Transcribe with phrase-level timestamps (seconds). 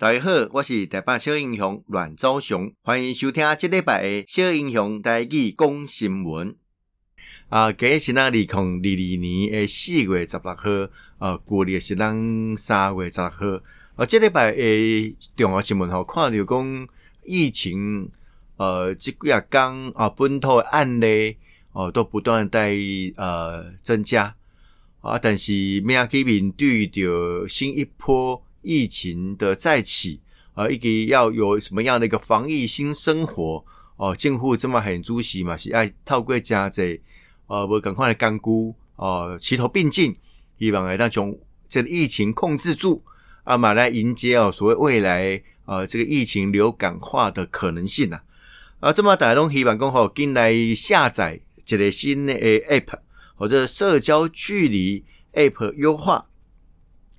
[0.00, 6.56] 大家好，我是台北小英雄阮昭雄，欢迎收听这礼拜的小英雄台语讲新闻。
[7.50, 13.62] 啊，今日是咱二零二二年的四月十六号，啊，过历是咱三月十六号。
[13.96, 16.88] 啊，这礼拜诶重要新闻吼，看到讲
[17.26, 18.10] 疫情，
[18.56, 21.36] 呃，这几啊讲啊，本土的案例
[21.72, 22.74] 哦、都不断在
[23.16, 24.34] 呃增加
[25.02, 25.52] 啊，但是
[25.84, 28.42] 咩去面对着新一波。
[28.62, 30.20] 疫情的再起，
[30.54, 33.64] 呃，以及要有什么样的一个防疫新生活
[33.96, 37.00] 哦，政府这么很主席嘛，是爱透过加这
[37.46, 40.16] 呃，不赶快来干估哦，齐头并进，
[40.58, 41.38] 希望来让从
[41.68, 43.02] 这个疫情控制住
[43.44, 48.20] 啊嘛，来迎接哦所谓未来呃这个疫情流感化的可能性呐
[48.80, 52.98] 啊，这么大家拢希望讲好进来下载这个新的 app
[53.34, 55.04] 或者社交距离
[55.34, 56.26] app 优化。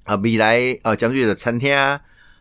[0.04, 1.76] 啊，未来啊，将军的餐厅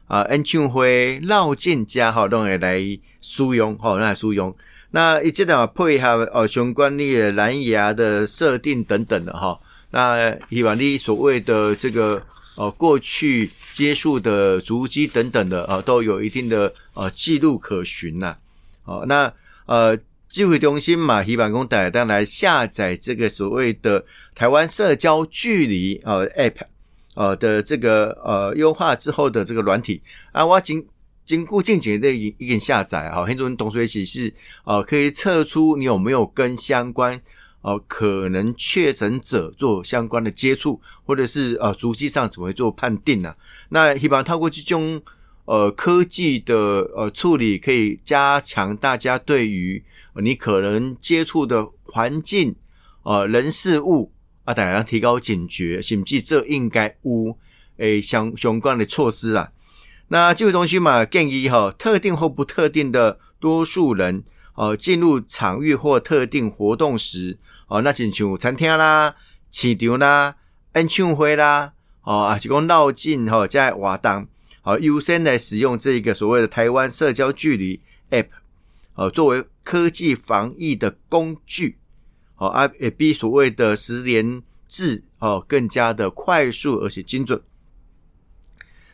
[0.06, 2.80] 啊，演唱会、绕境家哈，都会来
[3.20, 4.55] 使用哈，来使用。
[4.91, 9.58] 那一直的配合哦，相关的蓝牙的设定等等的哈。
[9.91, 12.20] 那希望你所谓的这个
[12.56, 18.36] 呃过去接触的足迹等等的啊，都有一定的呃记录可循呐。
[18.83, 19.33] 好，那
[19.67, 19.97] 呃，
[20.28, 26.67] 智慧中心嘛，希望讲大家来下载这个所谓的台湾社交距离呃 App。
[27.14, 30.00] 呃的这个呃优化之后的这个软体
[30.33, 30.86] 啊，我经
[31.25, 34.33] 经过近几年的一个下载哈，很多人同学其实
[34.64, 37.20] 呃可以测出你有没有跟相关
[37.62, 43.34] 呃可能确诊者做相关的接触，或者是呃足迹上怎么做判定呢、
[43.69, 45.00] 那希望透过这种
[45.45, 46.55] 呃科技的
[46.97, 49.83] 呃处理，可以加强大家对于
[50.22, 52.55] 你可能接触的环境
[53.02, 54.12] 呃人事物。
[54.44, 57.36] 啊，大家提高警觉，甚至这应该有
[57.77, 59.52] 诶相相关的措施啦。
[60.08, 64.24] 那这个东西嘛，建议哈，特定或不特定的多数人
[64.55, 69.14] 哦，进入场域或特定活动时哦，那像像餐厅啦、
[69.52, 70.34] 市场啦、
[70.74, 74.27] 演唱会啦，哦啊，是讲绕境哈，在活动
[74.62, 77.80] 好优先来使用这个所谓的台湾社交距离
[78.11, 78.27] App，
[78.95, 81.77] 哦，作为科技防疫的工具。
[82.40, 87.39] 哦，啊，也比所谓的十连制哦更加的快速而且精准。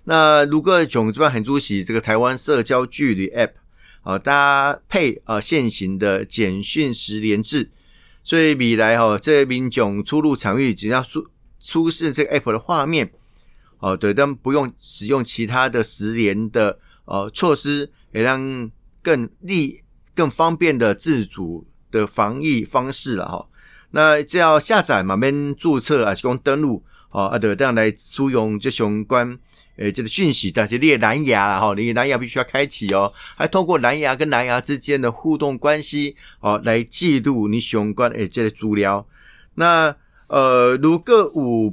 [0.03, 3.53] 那如果从这边很注意这个台湾社交距离 App
[4.03, 7.71] 啊，搭配啊现行的简讯十连制，
[8.25, 11.29] 所以未来哈，这个民众出入场域只要出
[11.61, 13.13] 出示这个 App 的画面，
[13.79, 18.69] 哦，对，但不用使用其他的十连的呃措施，也让
[19.01, 19.83] 更利
[20.17, 21.65] 更方便的自主。
[21.97, 23.47] 的防疫方式了哈，
[23.93, 29.39] 那只要下载嘛，免注册啊，是讲登录哦，啊，得这样来使用这相关
[29.77, 39.07] 诶这个讯息的，就列蓝牙了哈，你蓝牙必须要开启哦，还通过蓝牙跟蓝牙之间的互动关系哦，来记录你相关诶这个资料。
[39.55, 39.97] 那
[40.29, 41.73] 呃，如果五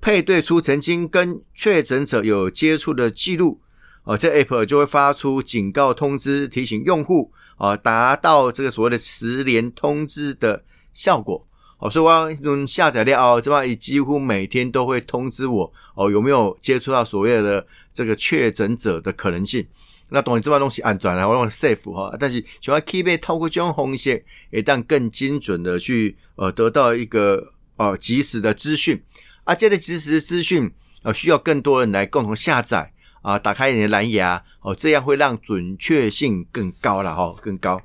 [0.00, 3.60] 配对出曾经跟确诊者有接触的记录
[4.04, 7.30] 哦，这 App 就会发出警告通知，提醒用户。
[7.58, 10.64] 啊，达到这个所谓的十连通知的
[10.94, 11.46] 效果。
[11.80, 19.64] 哦，所以我要用下载量哦，这帮几乎每天都会通知我哦，有没有接触到所谓的这个确诊者的可能性。
[20.08, 24.20] 那懂你这帮东西按转来，我用 safe 哈，但是喜欢 keep 透过这种红线，
[24.50, 29.00] 一旦更精准的去呃得到一个呃及时的资讯。
[29.44, 30.68] 啊，这个及时的资讯
[31.04, 32.92] 呃需要更多人来共同下载。
[33.22, 37.80] 啊，打开你的蓝牙哦，这样会让准确性更高了哈，更高。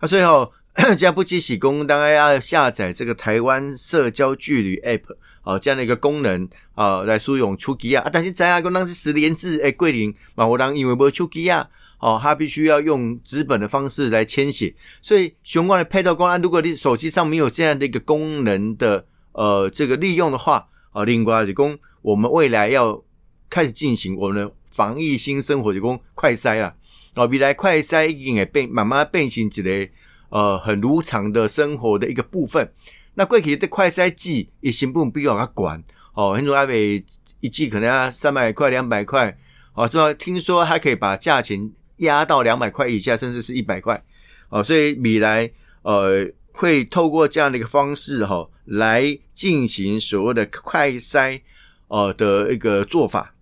[0.00, 0.50] 啊，所以哦，
[0.96, 5.02] 这样不计洗工，当然要下载这个台湾社交距离 App
[5.42, 8.02] 哦，这样的一个功能啊，来使用手机啊。
[8.04, 14.74] 啊，但是在啊，个当是十连制诶，桂林嘛，我当因为没出机啊，哦，他必须要用纸本的方式来签写。
[15.02, 23.02] 所以相关的配套公安，如果你手机上没有这样的一个功能的呃这个利用的话，啊，另外就讲我们未来要
[23.50, 24.52] 开始进行我们的。
[24.78, 26.72] 防疫新生活就讲快筛啦，
[27.16, 29.88] 哦，未来快筛已经会变慢慢变成一个
[30.28, 32.72] 呃很如常的生活的一个部分。
[33.14, 35.68] 那过去的快筛剂也成本比较较贵
[36.14, 37.02] 哦，很多阿美
[37.40, 39.36] 一剂可能要三百块、两百块
[39.74, 44.00] 哦，这听说还可以把价钱压到两百块以下，甚至是一百块
[44.48, 45.50] 哦，所以未来
[45.82, 51.40] 呃会透过这样的一个方式哈、哦、来进行所谓的快筛
[51.88, 53.34] 呃的一个做法。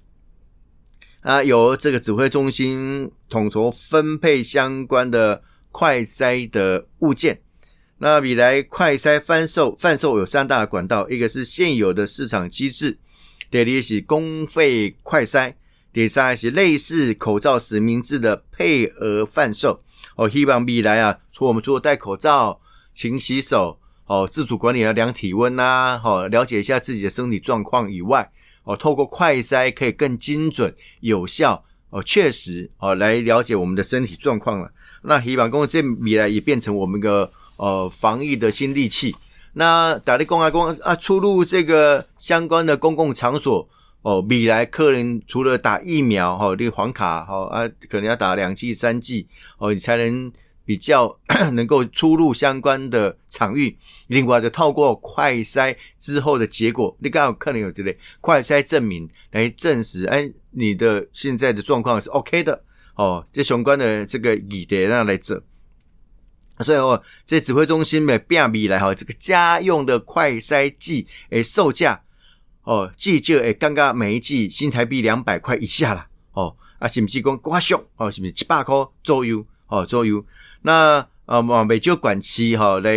[1.26, 5.42] 啊，由这个指挥中心统筹分配相关的
[5.72, 7.40] 快筛的物件。
[7.98, 12.96] 那未来快筛贩售贩售有三大管道，一个是现有的市场机制，
[13.50, 15.54] 第二是公费快筛，
[15.92, 19.82] 第三是类似口罩实名制的配额贩售。
[20.14, 22.60] 哦，希望未来啊，除我们除了戴口罩、
[22.94, 28.30] 勤洗手、哦，自主管理要量体温呐、啊，哦，了解一下自己的身体状况以外，
[28.66, 34.70] 哦，透过快筛可以更精准、有效、哦，确实哦，来了解我们的身体状况了。
[35.02, 39.16] 那希望公这未来也变成我们个呃防疫的新利器。
[39.54, 43.66] 那打的公啊公啊，出入这个相关的公共场所。
[44.02, 49.26] 哦，未来客人除了打疫苗，哈、哦，这个黄卡，哈、哦、啊，可能要打两剂、三剂，
[49.58, 50.30] 哦，你才能
[50.66, 51.18] 比较
[51.54, 53.78] 能够出入相关的场域。
[54.08, 62.62] 另外，就透过快筛之后的结果，你刚好可能有这类快筛证明来证实，哎，你的现在的状况是 OK 的，
[62.96, 65.40] 哦，这相关的这个议题让来做。
[66.58, 72.02] 所以哦，这指挥中心的变未来哈，这个家用的快筛剂诶，售价。
[72.62, 76.08] 哦，剂就诶，刚刚每一剂新台币两百块以下啦。
[76.32, 77.80] 哦，啊，是不是讲挂上？
[77.94, 78.74] 哦，是不是七百块
[79.04, 79.46] 左右？
[79.68, 80.24] 哦，左右。
[80.66, 82.96] 那呃，每就管期哈，来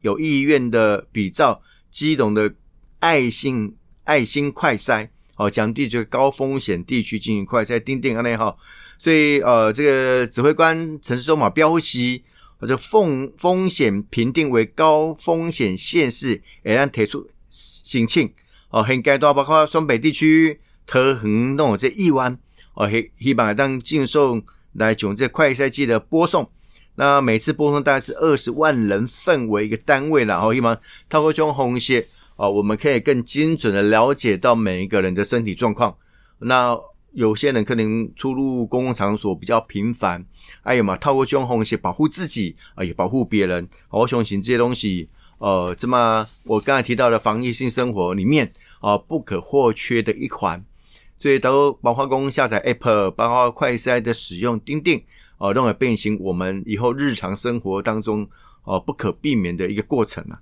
[0.00, 2.50] 有意愿的比照基隆的
[2.98, 5.06] 爱心爱心快筛，
[5.36, 8.56] 哦，降低这个高风险地区进行快筛，钉钉安内哈。
[8.96, 12.22] 所以呃，这个指挥官陈世忠嘛标示，
[12.58, 18.32] 或者风风险评定为高风险县市，也让提出申请。
[18.70, 22.38] 哦，现阶段包括双北地区、桃园弄这一湾
[22.72, 26.50] 哦，希希望当进送来从这快筛机的播送，
[26.96, 30.78] 那每次播送大概是二十万人份为一个单位，然后希望
[31.08, 32.06] 透过这种红线
[32.36, 35.96] 哦，我们可以更精准的了解到每一个人的身体状况。
[36.38, 36.78] 那
[37.12, 40.24] 有些人可能出入公共场所比较频繁，
[40.62, 43.68] 还有嘛，透过这种红线保护自己啊，也保护别人。
[43.90, 45.08] 我相信这些东西。
[45.38, 50.62] 呃，这么我刚才提到的防疫性生活里面啊、不可或缺的一环，
[51.16, 55.02] 所以都包括公下载 App，包括快筛的使用，钉钉
[55.40, 58.28] 啊，都会变形我们以后日常生活当中
[58.64, 60.38] 哦、不可避免的一个过程啊。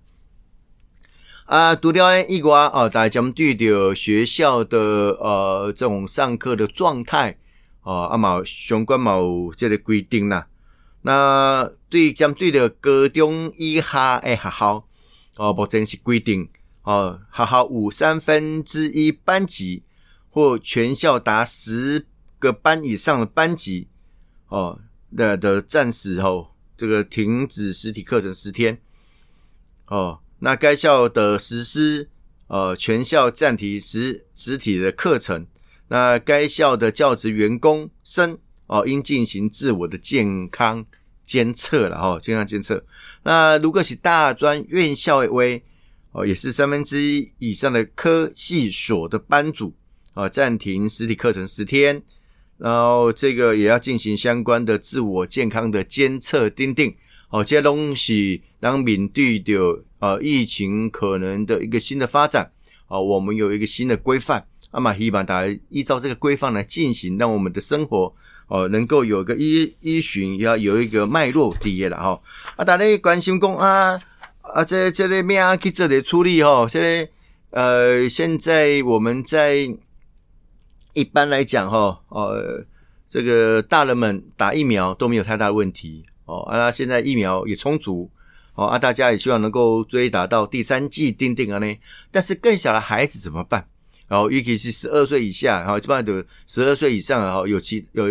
[1.47, 4.79] 啊，除了呢以外啊，大家将对着学校的
[5.21, 7.39] 呃这种上课的状态
[7.83, 10.49] 啊，啊嘛相关嘛有这个规定啦。
[11.03, 14.85] 那对针对着高中以下的学校。
[15.37, 16.49] 哦，目前是规定，
[16.83, 19.85] 哦，学校五三分之一班级
[20.31, 22.05] 或全校达十
[22.41, 23.87] 个班以上的班级，
[24.49, 24.81] 哦，
[25.17, 28.81] 的的暂时哦，这个停止实体课程十天，
[29.87, 32.09] 哦，那该校的实施，
[32.47, 35.47] 呃，全校暂停实实体的课程，
[35.89, 40.85] 那该校的教职员工生，哦，应进行自我的健康
[41.25, 42.85] 监测了，哦，健康监测。
[43.25, 45.63] 那如果是大专院校为，
[46.13, 49.75] 哦，也是三分之一以上的科系所的班组
[50.15, 52.03] 啊，暂停实体课程十天，
[52.59, 56.95] 然后这个也要进行相关的自我健康的监测订定。
[57.31, 59.55] 哦，这些东西当面对的
[59.99, 62.51] 呃疫情可能的一个新的发展
[62.87, 68.15] 啊，我们有一个新的规范，那么希望大家依照这个规范来进行，让我们的生活。
[68.49, 72.19] 哦，能够有个依依循，要有一个脉络底下了哈。
[72.57, 74.01] 啊，大家关心讲啊
[74.41, 76.67] 啊，这这里咩啊去这里处理哈？
[76.67, 77.11] 这类
[77.51, 79.69] 呃，现在我们在
[80.93, 82.65] 一般来讲哈，呃，
[83.09, 86.43] 这个大人们打疫苗都没有太大的问题哦。
[86.43, 88.11] 啊，现在疫苗也充足
[88.55, 91.77] 哦，啊，大家也希望能够追打到第三剂定定啊呢。
[92.11, 93.67] 但是更小的孩子怎么办？
[94.09, 98.05] 然后尤其是十二岁以下，然后基本上都十二岁以上，然后有其有。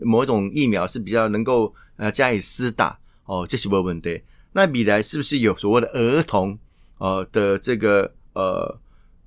[0.00, 4.22] 某种疫苗是比较能够呃加以施打哦，这是没问题。
[4.52, 6.56] 那未来是不是有所谓的儿童
[6.98, 8.78] 呃的这个呃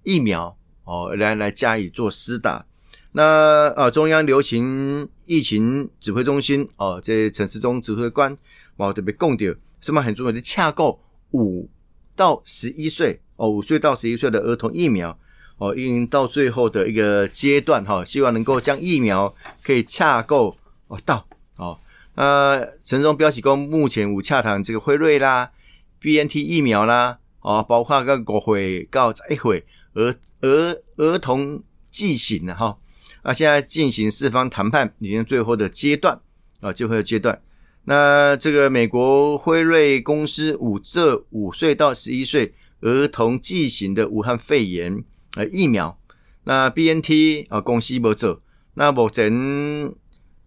[0.03, 2.65] 疫苗哦来来加以做施打？
[3.13, 8.37] 那呃中央流行疫情指挥中心哦，这陈时中指挥官
[8.77, 10.99] 哦特别讲到，什么很重要的洽购
[11.31, 11.69] 五
[12.15, 15.17] 到十一岁哦，五岁到十一岁的儿童疫苗。
[15.57, 21.23] 哦，应到最后的一个阶段哈，希望能够将疫苗可以洽购哦到
[21.55, 21.77] 哦。
[22.15, 25.51] 那陈时中标示说，目前有洽谈这个辉瑞啦、
[25.99, 29.63] BNT 疫苗啦，哦，包括个国会告一会
[29.93, 32.75] 儿儿儿童剂型的哈。
[33.21, 36.19] 啊，现在进行四方谈判，已经最后的阶段
[36.59, 37.41] 啊，最后的阶段。
[37.85, 45.03] 那这个美国辉瑞公司五这五岁到十一岁儿童剂型的武汉肺炎。
[45.35, 45.97] 呃，疫苗，
[46.43, 48.41] 那 BNT 啊，公司无做，
[48.73, 49.31] 那目前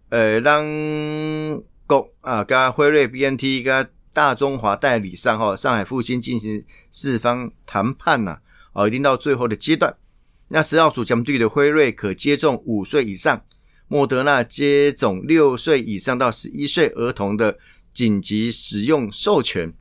[0.09, 0.63] 呃，让
[1.87, 8.37] 国啊，跟辉瑞 BNT 跟大中华代理商哈，上海复星进行四方谈判呐，
[8.73, 9.95] 哦，已经到最后的阶段。
[10.47, 13.41] 那食药署将对的辉瑞可接种五岁以上，
[13.87, 17.57] 莫德纳接种六岁以上到十一岁儿童的
[17.93, 19.73] 紧急使用授权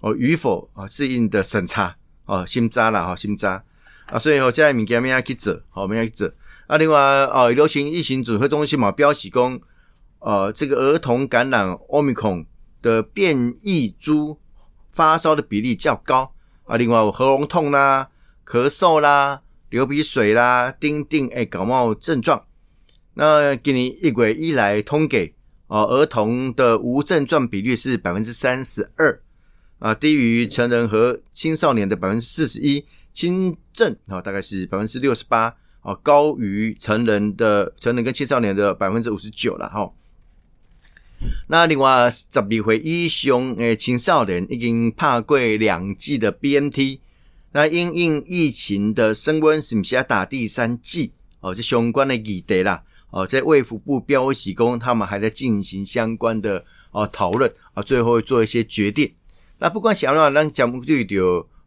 [0.00, 1.96] 哦，与否啊适应的审查
[2.26, 3.64] 哦，心扎了哈，心扎
[4.06, 6.30] 啊，所以哦，这物件没要去做，好，没要去做
[6.66, 6.76] 啊。
[6.76, 9.60] 另外哦，流行疫情指挥中心嘛标示讲，
[10.18, 12.44] 呃，这个儿童感染奥密克戎
[12.82, 14.38] 的变异株
[14.92, 16.34] 发烧的比例较高
[16.64, 16.76] 啊。
[16.76, 18.08] 另外喉咙痛啦、
[18.46, 19.40] 咳嗽啦、
[19.74, 22.46] 流鼻水啦、丁丁诶感冒症状。
[23.14, 25.34] 那今年一月以来通给
[25.66, 29.20] 哦，儿童的无症状比率是百分之三十二
[29.80, 39.92] 啊，低于成人和青少年的百分之四十一，轻症啊大概是百分之六十八啊，高于成人的成人跟青少年的百分之五十九了哈。
[41.48, 47.00] 那另外十二岁以上诶青少年已经怕过两剂的 BNT，
[47.54, 51.12] 那因应疫情的升温，是不是要打第三剂？
[51.38, 59.12] 哦，这相关的议题啦，哦，在卫福部标示工，他们还在进行相关的哦讨论啊，最后做一些决定。
[59.58, 61.16] 那不管想要让讲对的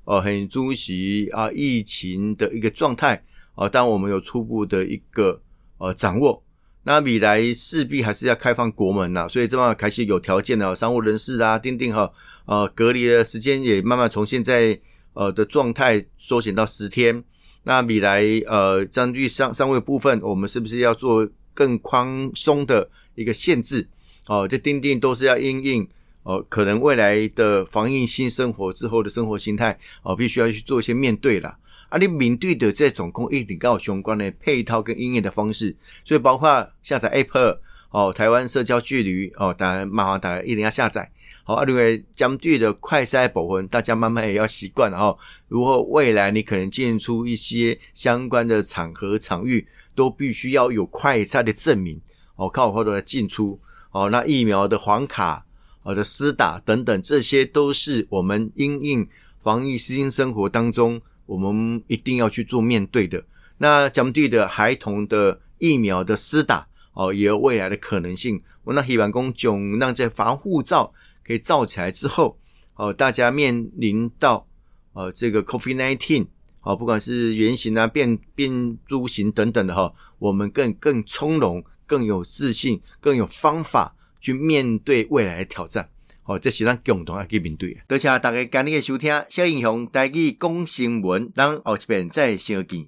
[0.04, 3.24] 哦，很注意啊疫情的一个状态
[3.56, 5.42] 哦，当我们有初步的一个
[5.78, 6.44] 呃掌握。
[6.84, 12.12] 那未来势必还是要开放国门呐，所以这么开始有条件的商务人士啊，订定哈，
[12.46, 14.78] 呃，隔离的时间也慢慢从现在
[15.18, 17.24] 呃的状态缩减到十天。
[17.64, 23.90] 那未来呃，针对上上位部分，我们是不是要做更宽松的一个限制？
[24.28, 25.88] 哦，这订定都是要因应
[26.24, 31.58] 哦，可能未来的防疫新生活之后的生活形态哦，必须要去做一些面对了。
[31.90, 37.58] 啊，你面对的这种公益定告相关的配套跟应用的方式，所以包括下载 App
[37.90, 41.10] 哦，台湾社交距离哦，当然麻烦大家一定要下载。
[41.48, 45.18] 好，啊，另外针对的快筛部分，大家慢慢也要习惯哈。
[45.48, 51.98] 如果未来你可能进出一些相关的场合场域，都必须要有快筛的证明
[52.36, 53.58] 哦，靠后头的进出
[53.92, 54.10] 哦。
[54.10, 55.46] 那疫苗的黄卡
[55.84, 59.08] 哦的施打等等，这些都是我们因应
[59.42, 61.02] 防疫新生活当中。
[61.26, 63.24] 我们一定要去做面对的。
[63.58, 68.42] 那针对的孩童的疫苗的施打哦，也有未来的可能性。
[68.66, 70.94] 我那希望公囧让这防护罩
[71.28, 72.38] 可以造起来之后，
[72.76, 74.48] 哦，大家面临到
[74.94, 76.26] 呃这个 COVID-19
[76.62, 85.90] 哦，不管是原型啊、变变株型等等的哈，我们更更从容、更有自信、更有方法去面对未来的挑战。
[86.24, 87.80] 哦，这是咱共同要去面对的。
[87.88, 92.86] 多谢大家今日的收听，小英雄带去讲新闻，咱后一遍再相见。